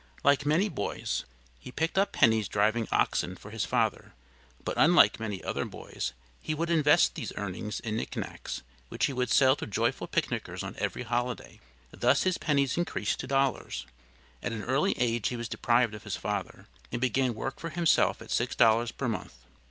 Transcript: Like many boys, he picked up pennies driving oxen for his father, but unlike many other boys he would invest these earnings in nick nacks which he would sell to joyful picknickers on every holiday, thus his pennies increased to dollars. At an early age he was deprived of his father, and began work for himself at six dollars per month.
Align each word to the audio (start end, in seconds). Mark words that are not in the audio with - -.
Like 0.23 0.47
many 0.47 0.67
boys, 0.67 1.25
he 1.59 1.71
picked 1.71 1.95
up 1.95 2.11
pennies 2.11 2.47
driving 2.47 2.87
oxen 2.91 3.35
for 3.35 3.51
his 3.51 3.65
father, 3.65 4.15
but 4.63 4.73
unlike 4.75 5.19
many 5.19 5.43
other 5.43 5.63
boys 5.63 6.13
he 6.41 6.55
would 6.55 6.71
invest 6.71 7.13
these 7.13 7.31
earnings 7.35 7.79
in 7.79 7.97
nick 7.97 8.15
nacks 8.17 8.63
which 8.89 9.05
he 9.05 9.13
would 9.13 9.29
sell 9.29 9.55
to 9.57 9.67
joyful 9.67 10.07
picknickers 10.07 10.63
on 10.63 10.73
every 10.79 11.03
holiday, 11.03 11.59
thus 11.91 12.23
his 12.23 12.39
pennies 12.39 12.77
increased 12.77 13.19
to 13.19 13.27
dollars. 13.27 13.85
At 14.41 14.53
an 14.53 14.63
early 14.63 14.95
age 14.97 15.27
he 15.27 15.35
was 15.37 15.47
deprived 15.47 15.93
of 15.93 16.01
his 16.03 16.15
father, 16.15 16.65
and 16.91 16.99
began 16.99 17.35
work 17.35 17.59
for 17.59 17.69
himself 17.69 18.23
at 18.23 18.31
six 18.31 18.55
dollars 18.55 18.91
per 18.91 19.07
month. 19.07 19.35